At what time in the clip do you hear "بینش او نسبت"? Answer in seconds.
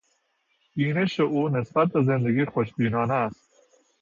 0.75-1.87